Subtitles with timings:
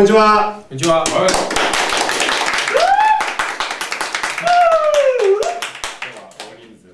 [0.00, 0.64] こんにちは。
[0.66, 1.04] こんにちは。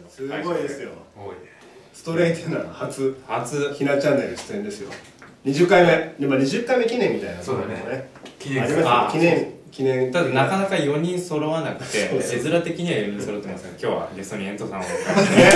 [0.09, 0.91] すごいですよ。
[1.93, 4.91] ストレイテナー初、初ひなチャンネル出演ですよ。
[5.45, 6.17] 20回目。
[6.19, 8.09] でも20回目記念みたいなそうだね。
[8.41, 10.11] 記念あ記念、記念。
[10.11, 15.11] ただなかなか4人揃わなくて絵面的には4人揃ってますが今日はゲストにエントさんをお迎えして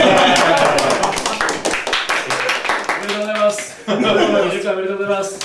[2.95, 3.83] おめでとうございます。
[3.89, 5.41] 20回おめでとうございます。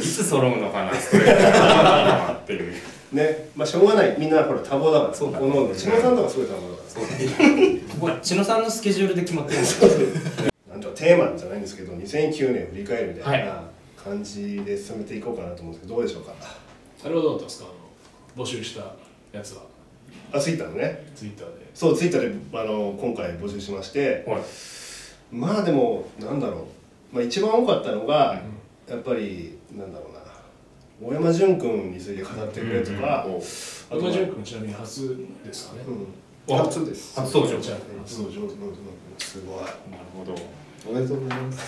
[0.00, 2.74] いつ揃うのかなストレートなっていう
[3.12, 4.16] ね、まあしょうがない。
[4.18, 5.14] みんなこれ多忙だから。
[5.14, 6.82] そうだねおの野さんとかすごい多忙だか
[7.92, 8.00] ら。
[8.00, 9.82] これ千野さんのスケジュールで決まってるんです
[10.70, 13.62] なんとテーマじゃないんですけど、2009年振り返るみたいはな
[13.96, 16.32] 感じで進めていこうかなと思うんですけど、どうでしょうか？
[17.04, 17.66] あれはどうだったんですか？
[17.68, 18.94] あの募集した
[19.36, 19.62] やつは、
[20.32, 21.10] あ、ツイッターのね。
[21.14, 21.68] ツイッターで。
[21.74, 24.42] そう、ツイッターであの今回募集しまして、はい
[25.32, 26.66] まあでもなんだろ
[27.12, 28.40] う、まあ、一番多かったのが、
[28.90, 30.20] やっぱりなんだろうな。
[31.02, 33.42] 大山潤君について語ってくれとか、うんうんうん。
[33.42, 35.82] あとは今潤君ちなみに初ですかね。
[36.48, 37.18] うん、あ初です。
[37.18, 37.62] 初登場。
[37.62, 37.70] す
[38.22, 39.68] ごいなる
[40.16, 40.34] ほど。
[40.88, 41.58] おめでとうございます。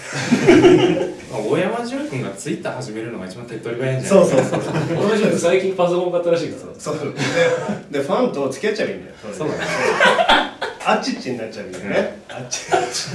[1.30, 4.24] ま あ大山潤君がツイッター始めるのが一番手っ取り早いんじゃない？
[4.24, 4.44] うそそう。
[4.50, 6.74] そう同じく最近パソコン買ったらしいから。
[6.78, 6.96] そう。
[7.92, 9.16] ででファンと付き合っちゃえばいいんだよ。
[9.36, 9.60] そうだね。
[10.84, 13.06] あっちっちになっちゃうんだよね、あっちあっち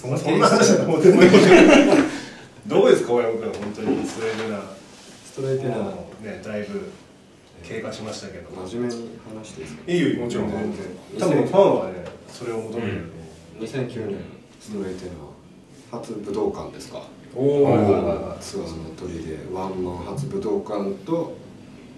[0.00, 1.28] そんな話だと思ってもいい。
[2.66, 4.60] どうですか大山君本当にストレートな。
[5.24, 6.90] ストレー、もうねだいぶ
[7.62, 8.50] 経過しましたけど。
[8.68, 9.92] 真面目に話していいですか？
[9.92, 10.72] いいよもちろん全然。
[11.18, 13.02] 多分ファンはねそれを求めてる
[13.60, 14.16] う、2009年
[14.60, 17.02] ストレイテナー初武道館ですか？
[17.34, 18.02] おおはいはいはい。
[18.02, 21.36] はいツアーの鳥でワンマン初武道館と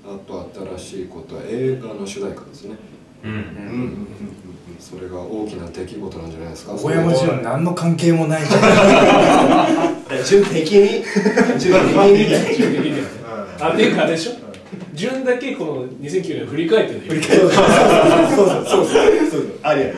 [0.07, 2.77] あと新しいことは映画の主題歌ですね。
[3.25, 3.43] うんうんうん。
[3.43, 4.07] うん
[4.79, 6.75] それが大きな出来事なんじゃないですか？
[6.75, 8.63] 大山潤何の関係もないじゃん。
[10.19, 11.05] うん順的に。
[11.59, 13.03] 順的に。
[13.61, 14.33] あ、っていうかあれでしょ？
[14.95, 17.23] 順だけこの2009年振り返ってる。
[17.23, 18.67] そうそうそうそう。
[18.67, 18.87] そう
[19.31, 19.93] そうありあり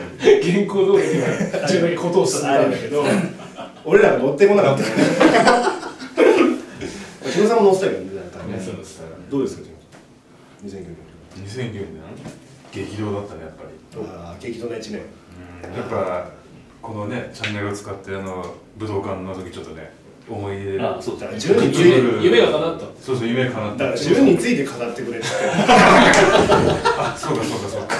[0.51, 1.27] 原稿通りには
[1.67, 3.03] 順だけことを進んだんだけど、
[3.85, 4.83] 俺らが乗ってこなかった
[7.47, 7.99] さんも乗ってたよね
[8.73, 9.69] うですどうですか木
[10.65, 10.95] 野さん2009
[11.47, 11.87] 2009年
[12.73, 13.69] 激動だったねやっぱり。
[13.91, 14.93] 年ああ激動な1年。
[14.93, 16.29] やっぱ
[16.81, 18.43] このねチャンネルを使ってあの
[18.77, 19.93] 武道館の時ちょっとね
[20.27, 20.81] 思い出。
[20.81, 22.85] あそうだから10について夢が叶った。
[23.01, 23.83] そうそう夢叶った。
[23.85, 25.27] だから10について語ってくれって。
[25.27, 27.95] あそうかそうかそうか。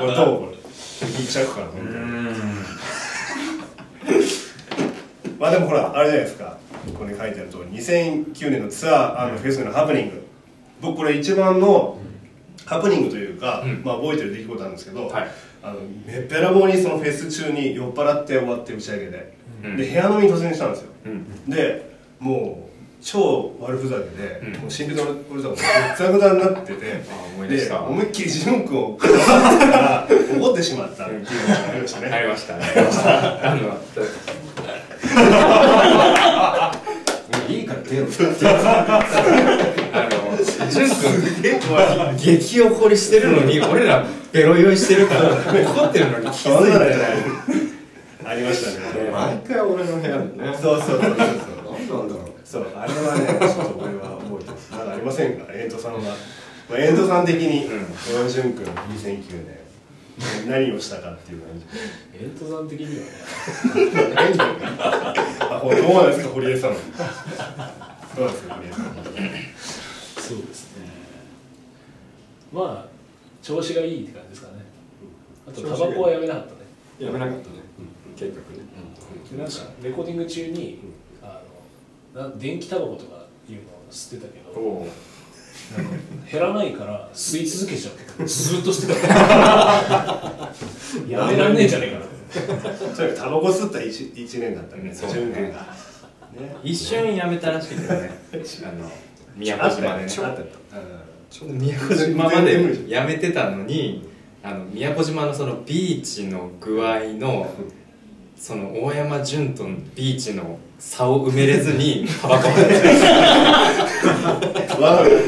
[0.00, 2.34] これどうこれギクシャクからう本当にん。
[5.38, 6.58] まあでもほらあれじゃないですか。
[6.86, 10.22] ここに書いてある通り2009年のツアーフェスのハプニング。
[10.80, 11.96] 僕これ一番の
[12.66, 13.82] ハプニングというか、うん。
[13.84, 15.28] まあ覚えてる出来事なんですけど、はい。
[15.62, 19.34] あのめっぺらぼうにそのフェス中に酔っ払って終わって打ち上げで、
[19.64, 19.76] うん。
[19.76, 20.90] で部屋飲みに突入したんですよ。
[21.06, 21.50] うん。
[21.50, 22.72] でもう
[23.04, 24.60] 超悪ふざけで、うん。
[24.60, 27.80] もう心理の俺さんもうぐったぐたになっててあ思い出した。
[27.80, 30.08] で思いっきり潤君をかばってから
[30.38, 31.06] 怒ってしまった。
[31.06, 32.10] っていうのがありましたね。
[32.10, 32.64] なりましたね。
[33.42, 33.78] あの
[37.48, 39.04] いいから出ろあ
[40.80, 46.88] の、ジュン君、激怒りしてるのに、 俺らベロ酔いしてるから、怒ってるのに気そんづいてない。
[48.24, 49.10] ありましたね。
[49.10, 50.58] 毎回俺の部屋でね。
[50.60, 51.10] そうそうそう
[51.88, 52.32] そうなんだろう。
[52.44, 54.72] そうあれはねちょっと俺は覚えてます。
[54.72, 57.68] まだありませんかエントさんは、まあ、エントさん的に
[58.06, 59.62] 小野潤君2009年
[60.48, 61.66] 何をしたかっていう感じ。
[62.22, 63.08] エントさん的にはね、
[65.82, 66.70] どうなんですか堀江さん。
[66.72, 66.78] ど
[68.18, 68.84] うなんですか堀江さん。
[70.22, 70.61] そうですね。
[72.52, 72.88] まあ、
[73.42, 74.64] 調子がいいって感じですかね。
[75.48, 76.58] あと、タバコはやめなかったね。
[76.98, 77.62] やめなかったね。
[78.16, 78.62] 計画ね。
[79.30, 79.52] でなんか
[79.82, 80.78] レコーディング中に
[81.22, 81.40] あ
[82.14, 84.86] のな電気タバコとかいうのを吸ってたけど
[86.30, 89.08] 減らないから吸い続けちゃってずーっと吸ってた。
[91.08, 92.04] やめらんねえんじゃねえかな。
[92.94, 94.94] とにかくタバコ吸った 1, 一年だったね。
[94.94, 95.10] そう。
[95.10, 95.74] 潤君が。
[96.32, 98.36] ね一瞬やめたらしいけどね、 あ
[98.72, 98.90] の、
[99.36, 100.12] 宮古島でね。
[100.22, 100.42] あった
[101.32, 104.06] ちょっと宮古島までやめてたのに、
[104.42, 107.50] あの、宮古島のそのビーチの具合の、
[108.36, 109.64] その大山潤と
[109.94, 112.52] ビーチの差を埋めれずに、タバコを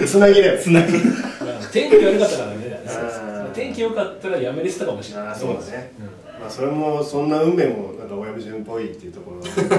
[0.06, 0.92] つなぎだよつなぎ。
[0.92, 1.02] まあ
[1.72, 2.64] 天気悪かったからね
[3.54, 5.34] 天気良かったらやめれてたかもしれない。
[5.34, 5.92] そうだね、
[6.38, 9.70] まあそれもそんな運命もなんか親父順っぽいっていうところそうよ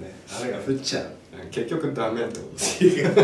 [0.00, 0.12] ね。
[0.42, 1.04] 雨が降っちゃう。
[1.50, 3.14] 結局ダメってこと違う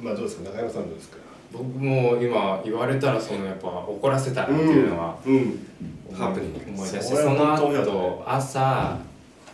[0.00, 1.16] まあどうですか中山さんどうですか？
[1.52, 5.66] 僕も今言われたらそのやっぱ怒らせたなっていうのはうん
[6.14, 8.98] ハプニング思い出してそれはその後朝あ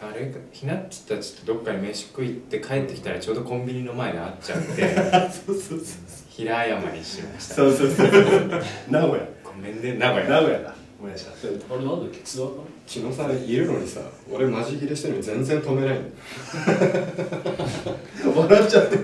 [0.02, 4.94] あれひなっちたちとどっかに飯食い行って帰ってきたらちょうどコンビニの前で会っちゃって
[5.32, 5.86] そうそうそう
[6.28, 7.54] 平謝りしました。
[7.54, 8.08] そうそうそう。
[8.90, 9.26] 名古屋。
[9.42, 10.28] ごめんね名古屋。
[10.28, 11.34] 名古屋だ思い出したあ
[11.78, 12.18] れなんだっけ？
[12.24, 12.50] 津田か
[12.86, 14.00] 千野さんいるのにさ
[14.32, 15.98] 俺マジ切れしてるのに全然止めない
[18.24, 18.32] の。
[18.42, 19.02] 笑っちゃってる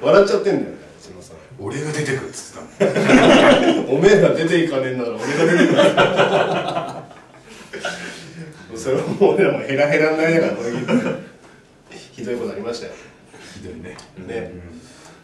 [0.00, 0.70] 笑っちゃってんだよ。
[0.70, 1.36] ね千野さん。
[1.60, 2.86] 俺が出てくっつってた
[3.92, 5.78] おめえら出ていかねえんなら俺が出てくる。
[8.78, 10.54] それをもう俺らもヘラヘラになりながら
[12.12, 12.92] ひどいことありましたよ。
[13.54, 13.96] ひどいね。
[14.26, 14.52] ね、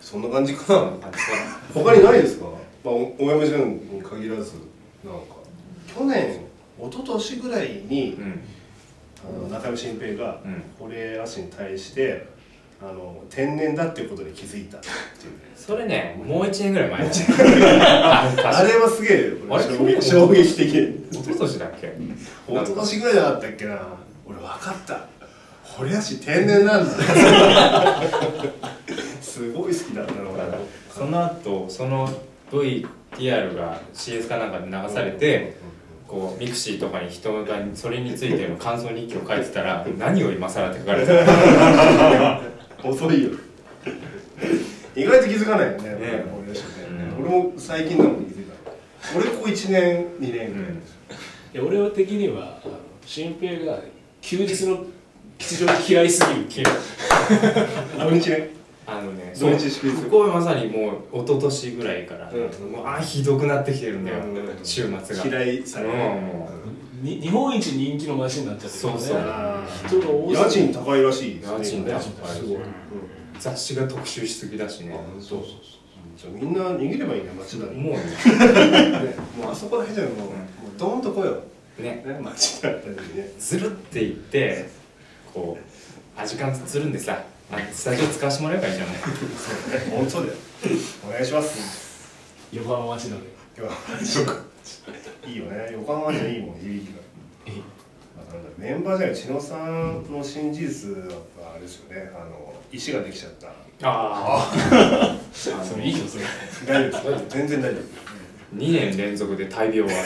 [0.00, 0.90] そんな感じかな。
[1.72, 2.46] 他にないですか、
[2.84, 4.52] まあ、お大山潤に限らず
[5.04, 5.33] なんか
[5.96, 6.40] 去年
[6.78, 8.40] 一昨年ぐらいに、うん。
[9.26, 10.62] あの中山新平がうん。
[10.78, 12.26] 堀江亜種に対して
[12.82, 14.94] あの天然だっていうことに気づいたっていう。
[15.56, 20.74] それねもう1年ぐらい前あ あれはすげえあれ衝撃衝撃的。
[21.10, 21.86] 一昨年だっけ？
[22.48, 23.78] 一昨年ぐらいじゃなかったっけな？
[24.26, 25.06] 俺分かった。
[25.62, 26.90] 堀江亜種天然なんだ。
[29.22, 30.42] すごい好きだったな俺。
[30.92, 32.08] その後その
[32.52, 35.56] VTR が CS かなんかで流されて
[36.14, 42.40] こうミクシーとかに人がそれについての感想日記を書いてたら 何を今更って書かれてた
[42.88, 43.30] 遅いよ。
[44.94, 45.88] 意外と気づかないよね。
[45.88, 46.24] ね。
[46.38, 46.86] 俺の人ね。
[47.18, 47.24] うん。
[47.24, 49.18] 俺も最近だもん気づいた。
[49.18, 52.74] 俺ここ1年2年ぐらい、いや俺的にはあの
[53.04, 53.80] 新平が
[54.20, 54.84] 休日の
[55.36, 56.70] 吉祥寺嫌いすぎる
[57.98, 58.50] 土日ね
[58.86, 62.72] あのね土日祝日ここはまさにもう一昨年ぐらいから、うん。
[62.72, 64.64] もうあひどくなってきてるんだよ、うん。
[64.64, 65.38] 週末が。
[65.38, 65.92] 嫌いされる、
[67.02, 67.20] うん。
[67.20, 69.00] 日本一人気の街になっちゃってるからね。
[69.00, 69.18] そうそう。
[69.18, 71.90] あ人が多ーすぎる家賃高いらしいですね。
[71.90, 72.36] 家賃高い。
[72.36, 72.62] すごい、うん。
[73.38, 74.98] 雑誌が特集しすぎだしね。
[75.18, 75.84] そうそうそう。
[76.16, 78.00] じゃあみんな逃げればいいんだよ町田にもうね。
[78.00, 81.42] ね もうあそこら辺じゃもう,、もうドーンと来いよ
[81.78, 82.04] ね。
[82.06, 83.30] ね町田あたりにね。
[83.38, 84.68] ずるって言って
[85.32, 88.96] こうあ時間するんでさあスタジオ使わせてもらえばいいじゃない。
[89.90, 90.32] 本当だよ。
[91.06, 92.10] お願いします。
[92.52, 93.20] 横浜町田で。
[93.56, 94.38] 今日は
[95.26, 95.68] いいよね。
[95.72, 97.04] 横浜じゃいいもん響きが。
[98.58, 102.10] メンバーじゃない千野さんの新事実はあれですよね。
[102.14, 103.48] あの石ができちゃった。
[103.48, 103.52] あ
[103.82, 106.24] あそれいいよそれ。
[106.66, 107.36] 大丈夫です。
[107.36, 107.80] 全然大丈
[108.56, 109.98] 2年連続で大病を患っ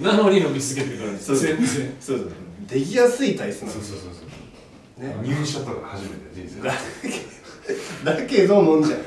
[0.00, 1.18] なのに伸び続けてるから。
[1.18, 1.66] そう全然。
[1.66, 2.30] 夫そうそう。
[2.66, 4.30] できやすい体質なんですそうそうそうそう
[5.00, 5.16] ね。
[5.22, 6.62] 入院しちゃったから初めて人生。
[6.62, 6.70] で
[8.04, 9.00] だけど飲んじゃう。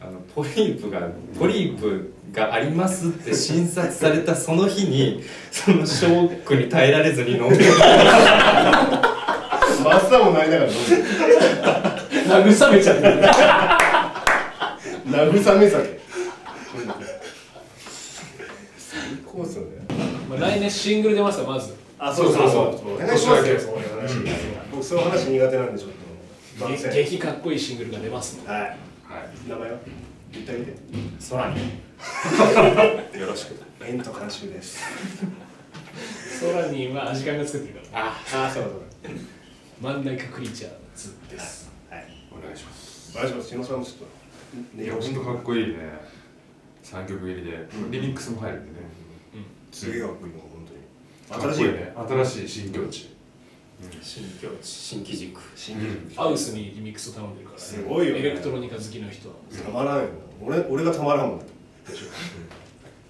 [0.00, 1.00] あのポリープが
[1.38, 7.64] ポリープがありますって診察されたその日に そのショックに耐えられずに飲んで
[9.84, 11.04] マスターもなりながら飲んでる。
[12.28, 13.20] 慰めちゃってる。
[15.06, 15.70] 慰め酒
[18.78, 19.68] 最高っすよね。
[20.28, 21.74] まあ来年シングル出ますからまず。
[21.98, 22.94] あそうそうそう。
[22.94, 25.90] お願いしますよ年そういう話僕そういう話苦手なんでちょっ
[26.58, 26.64] と。
[26.66, 28.60] 番宣げ激かっこいいシングルが出ますのはい。
[28.60, 28.78] はい。
[29.48, 29.78] 名前は？
[30.32, 30.74] 言ってあげて。
[31.30, 31.56] 空に。
[33.20, 33.56] よろしく。
[33.84, 34.78] エント監修です。
[36.40, 38.06] ソラニーはアジカンが作ってるから。
[38.06, 38.46] あ。
[38.48, 38.72] あそうそう
[39.80, 41.70] 真ん中クリーチャーズです。
[41.88, 42.04] はい。
[42.30, 43.12] お願いします。
[43.16, 43.48] お願いします。
[43.48, 43.96] 篠さんもちょっ
[44.76, 45.76] といや本当かっこいいね。
[46.84, 47.66] 3曲入りで。
[47.90, 48.86] リミックスも入るんでね。
[49.72, 50.66] すげえかっこいいの本
[51.30, 51.54] 当に。
[51.54, 51.64] 新しい。
[51.64, 51.92] こいいね。
[51.96, 53.15] 新しい新境地
[54.02, 55.40] 新境地新機軸。
[55.54, 58.20] 新曲ハウスにリミックスを頼んでるから、すごいよね。
[58.20, 59.34] エレクトロニカ好きの人は。
[59.64, 60.08] たまらんよ。
[60.42, 61.38] 俺俺がたまらんもん。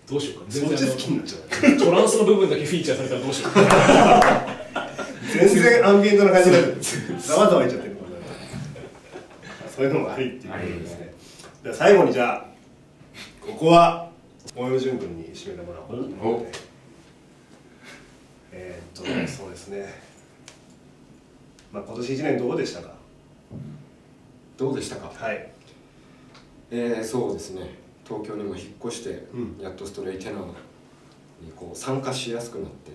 [0.08, 1.78] どうしようかそっち好きになっちゃう。
[1.78, 4.46] トランスの部分だけフィーチャーされたらどうしようか
[5.32, 6.76] 全然アンビエントな感じになる。
[7.18, 7.96] ざわざわいっちゃってる。
[9.74, 11.14] そういうのもありっていうことですね。
[11.62, 12.46] では最後にじゃあ
[13.44, 14.10] ここは
[14.54, 16.52] 大山潤君に締めてもらおうかなと思うので
[18.52, 20.05] えーっとそうですね
[21.76, 22.94] まあ今年一年どうでしたか？
[24.56, 25.12] どうでしたか？
[25.14, 25.46] はい。
[26.70, 27.74] えー、そうですね。
[28.08, 29.58] 東京にも引っ越して、うん。
[29.62, 32.92] やっとストレイテナーにこう参加しやすくなって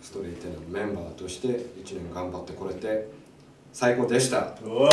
[0.00, 3.06] ストレイテナーのメンバーとして1年頑張ってこれて
[3.74, 4.54] 最高でした。
[4.64, 4.92] おーい。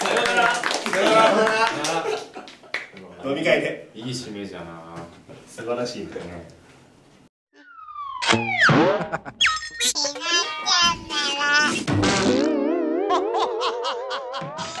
[0.00, 0.52] さようなら。
[3.30, 3.92] 飲み会で。
[3.94, 4.82] いい締めじゃな。
[5.46, 6.06] 素晴らしい。
[6.06, 6.61] ね
[8.32, 8.38] 你
[10.14, 10.26] 那
[10.64, 10.70] 下
[11.08, 11.42] 奶了。
[13.10, 13.40] 哈哈
[14.56, 14.71] 哈